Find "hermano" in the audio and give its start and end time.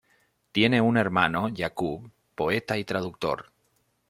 0.97-1.51